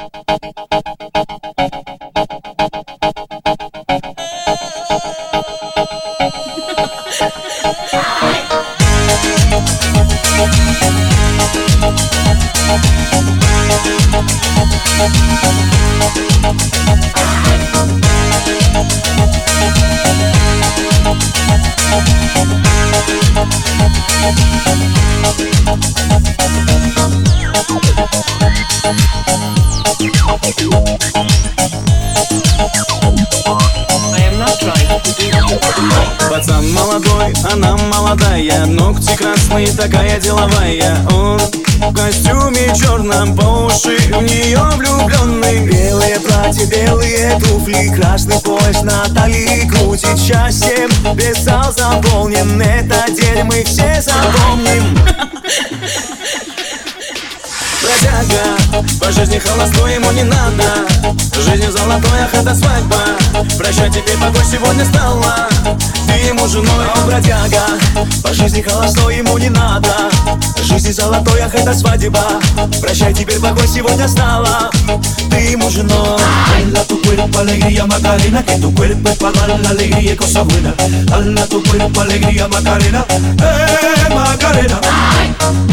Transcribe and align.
Oh, 0.00 0.38
Пацан 36.30 36.72
молодой, 36.72 37.34
она 37.52 37.76
молодая 37.76 38.66
Ногти 38.66 39.16
красные, 39.16 39.68
такая 39.68 40.20
деловая. 40.20 40.96
Он 41.10 41.40
в 41.80 41.94
костюме 41.94 42.74
черном 42.76 43.36
по 43.36 43.66
уши 43.66 43.96
В 44.12 44.22
нее 44.22 44.60
влюбленный 44.76 45.66
Белые 45.66 46.18
платья, 46.20 46.66
белые 46.66 47.38
туфли 47.40 47.94
Красный 47.94 48.38
пояс 48.40 48.82
на 48.82 49.04
талии 49.14 49.68
Крутит 49.68 50.18
счастьем 50.18 50.90
Без 51.14 51.38
зал 51.44 51.72
заполнен 51.72 52.60
Этот 52.60 53.14
день 53.14 53.44
мы 53.44 53.64
все 53.64 54.02
запомним 54.02 54.98
Бродяга, 57.82 58.84
по 59.00 59.12
жизни 59.12 59.38
холостой 59.38 59.94
ему 59.94 60.10
не 60.12 60.24
надо. 60.24 60.64
Жизнь 61.34 61.70
золотой, 61.70 62.20
ах, 62.22 62.34
это 62.34 62.54
свадьба. 62.54 62.96
Прощай, 63.56 63.90
теперь 63.90 64.16
покой 64.18 64.44
сегодня 64.44 64.84
стала 64.84 65.48
Ты 66.07 66.13
ему 66.27 66.47
женой, 66.47 66.85
Он 66.95 67.07
бродяга 67.07 67.65
По 68.21 68.33
жизни 68.33 68.61
холостой 68.61 69.17
ему 69.17 69.37
не 69.37 69.49
надо 69.49 70.09
Жизни 70.61 70.91
золотой, 70.91 71.41
ах, 71.41 71.53
это 71.55 71.73
свадьба 71.73 72.21
Прощай, 72.81 73.13
теперь 73.13 73.39
покой 73.39 73.67
сегодня 73.67 74.07
стала 74.07 74.69
Ты 75.29 75.37
ему 75.37 75.69
женой 75.69 76.21
Hala 76.73 76.83
tu 76.85 76.99
cuerpo 77.01 77.39
alegría 77.39 77.85
Macarena, 77.85 78.43
que 78.43 78.57
tu 78.57 78.73
cuerpo 78.73 79.09
es 79.09 79.17
para 79.17 79.47
dar 79.47 79.59
la 79.59 79.69
alegría 79.69 80.13
y 80.13 80.15
cosas 80.15 80.45
buenas. 80.45 80.73
Hala 81.11 81.45
tu 81.45 81.61
cuerpo 81.63 82.01
alegría 82.01 82.47
Macarena, 82.47 83.05
eh 83.09 84.13
Macarena. 84.13 84.79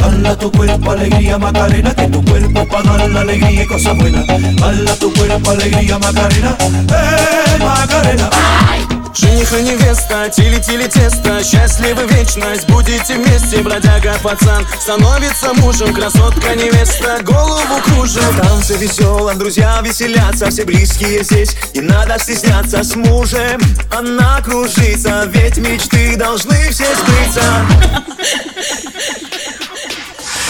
Hala 0.05 0.36
tu 0.36 0.50
cuerpo 0.53 0.91
alegría 0.91 1.39
Macarena, 1.39 1.95
que 1.95 2.09
tu 2.09 2.25
cuerpo 2.25 2.61
es 2.61 2.67
para 2.69 2.97
dar 2.97 3.11
la 3.11 3.20
alegría 3.20 3.62
y 3.62 3.67
cosas 3.67 3.97
buenas. 3.97 4.28
Hala 4.28 4.95
tu 4.97 5.12
cuerpo 5.14 5.50
alegría 5.50 5.98
Macarena, 5.98 6.56
eh 6.61 7.59
Macarena. 7.59 8.31
И 9.58 9.61
невеста, 9.61 10.30
тили-тили 10.30 10.88
тесто. 10.88 11.42
Счастливы 11.42 12.06
вечность, 12.08 12.67
будете 12.67 13.16
вместе 13.16 13.59
Бродяга 13.59 14.17
пацан. 14.22 14.67
Становится 14.80 15.53
мужем 15.53 15.94
Красотка 15.94 16.56
невеста, 16.56 17.20
голову 17.22 17.80
кружит. 17.86 18.36
Танцы 18.42 18.76
веселым, 18.76 19.38
друзья 19.39 19.80
веселятся 19.81 20.50
Все 20.50 20.66
близкие 20.66 21.23
здесь, 21.23 21.56
не 21.73 21.81
надо 21.81 22.20
стесняться 22.20 22.83
С 22.83 22.95
мужем. 22.95 23.61
Она 23.92 24.42
кружится 24.42 25.23
Ведь 25.28 25.58
мечты 25.58 26.17
должны 26.17 26.58
все 26.72 26.88
сбыться. 26.94 27.44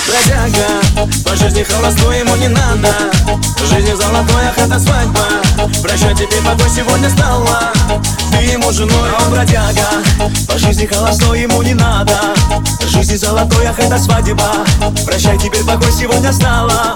Бродяга, 0.07 1.09
по 1.23 1.35
жизни 1.35 1.61
холостой 1.61 2.19
ему 2.19 2.35
не 2.37 2.47
надо. 2.47 2.89
Жизнь 3.69 3.95
золотой, 3.95 4.45
ах, 4.47 4.57
это 4.57 4.79
свадьба. 4.79 5.19
Прощай, 5.83 6.15
теперь 6.15 6.41
покой 6.41 6.69
сегодня 6.75 7.09
стала 7.09 7.74
Ты 8.64 8.64
ему 8.64 8.72
женой, 8.72 9.10
Он 9.20 9.30
бродяга, 9.30 10.02
по 10.48 10.56
жизни 10.56 10.86
холостой 10.86 11.42
ему 11.42 11.60
не 11.60 11.74
надо 11.74 12.18
Жизни 12.88 13.16
золотой, 13.16 13.66
ах, 13.66 13.78
это 13.78 13.98
свадьба 13.98 14.64
Прощай, 15.04 15.36
теперь 15.36 15.62
покой 15.62 15.92
сегодня 15.92 16.32
стала 16.32 16.94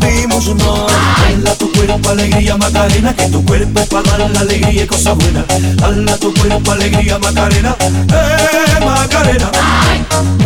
Ты 0.00 0.06
ему 0.06 0.40
женой 0.40 0.92
Hala 1.26 1.56
tu 1.58 1.72
cuerpo 1.72 2.10
alegría 2.10 2.56
Macarena, 2.56 3.12
que 3.16 3.26
tu 3.26 3.44
cuerpo 3.44 3.80
es 3.80 3.88
para 3.88 4.16
dar 4.16 4.30
la 4.30 4.40
alegría 4.40 4.84
y 4.84 4.86
cosas 4.86 5.16
buenas. 5.16 5.44
Hala 5.82 6.16
tu 6.18 6.32
cuerpo 6.32 6.70
alegría 6.70 7.18
Macarena, 7.18 7.76
eh 7.80 8.84
Macarena. 8.84 9.50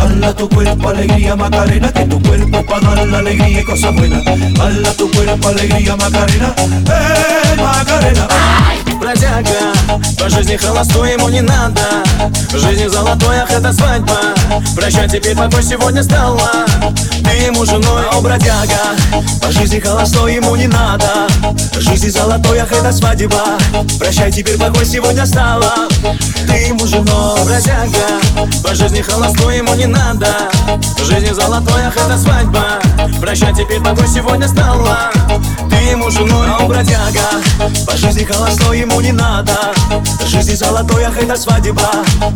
Hala 0.01 0.35
tu 0.35 0.49
cuerpo 0.49 0.89
alegría 0.89 1.37
Macarena, 1.37 1.93
que 1.93 2.07
tu 2.07 2.23
cuerpo 2.23 2.59
es 2.59 2.65
para 2.65 2.95
dar 2.95 3.07
la 3.07 3.19
alegría 3.19 3.61
y 3.61 3.65
cosas 3.65 3.95
buenas. 3.95 4.27
Hala 4.27 4.93
tu 4.95 5.11
cuerpo 5.11 5.49
alegría 5.49 5.97
Macarena, 5.97 6.55
eh 6.57 7.57
Macarena. 7.57 7.61
бродяга 7.61 7.61
По 7.61 7.64
жизни 10.36 10.58
холостой 10.58 11.14
ему 11.14 11.30
не 11.30 11.42
надо. 11.42 11.82
Жизнь 12.54 12.90
золотой, 12.90 13.38
ах, 13.40 13.50
это 13.52 13.72
свадьба. 13.72 14.18
Прощай, 14.76 15.08
теперь 15.08 15.36
покой 15.36 15.64
сегодня 15.64 16.04
стала 16.04 16.66
Ты 17.24 17.46
ему 17.46 17.66
женой, 17.66 18.04
Он 18.14 18.22
бродяга, 18.22 18.96
по 19.42 19.52
жизни 19.52 19.80
холостой 19.80 20.36
ему 20.36 20.56
не 20.56 20.68
надо. 20.68 21.28
Жизни 21.78 22.10
золотой, 22.10 22.60
ах, 22.60 22.72
это 22.72 22.92
свадьба. 22.92 23.58
Прощай, 23.98 24.32
теперь 24.32 24.58
покой 24.58 24.86
сегодня 24.86 25.26
стала 25.26 25.88
Ты 26.48 26.54
ему 26.54 26.86
женой 26.86 27.40
бродяга. 27.46 28.20
По 28.64 28.76
жизни 28.76 29.02
холостой 29.02 29.58
ему 29.58 29.74
не 29.76 29.86
надо. 29.86 30.28
Жизнь 31.02 31.34
золотой, 31.34 31.84
ах, 31.86 31.96
это 31.96 32.18
свадьба. 32.18 32.80
Прощай, 33.22 33.54
теперь 33.54 33.82
покой 33.82 34.08
сегодня 34.08 34.48
стала 34.48 35.12
ему 36.06 36.12
женой, 36.12 36.50
Он 36.60 36.68
бродяга, 36.68 37.42
по 37.86 37.98
жизни 37.98 38.24
холостой 38.24 38.80
ему 38.80 39.02
не 39.02 39.12
надо 39.12 39.74
Жизни 40.26 40.54
золотой, 40.54 41.04
ах, 41.04 41.18
это 41.18 41.36
свадьба 41.36 41.90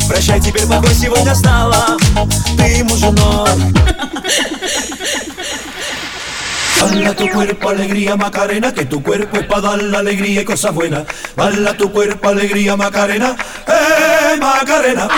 Прощай, 0.08 0.40
теперь 0.40 0.66
покой 0.66 0.94
сегодня 0.94 1.36
стала 1.36 1.98
Ты 2.58 2.64
ему 2.64 2.96
женой 2.96 3.50
Hala 6.82 7.14
tu 7.14 7.28
cuerpo 7.28 7.70
alegría 7.70 8.16
Macarena, 8.16 8.74
que 8.74 8.86
tu 8.86 9.04
cuerpo 9.04 9.38
es 9.38 9.46
para 9.48 9.62
dar 9.62 9.84
la 9.84 10.00
alegría 10.00 10.44
y 10.44 10.46
cosas 10.46 10.74
buenas. 10.74 11.04
Hala 11.36 11.74
tu 11.74 11.92
cuerpo 11.92 12.30
alegría 12.30 12.78
Macarena, 12.78 13.36
eh 13.68 14.38
Macarena. 14.40 15.10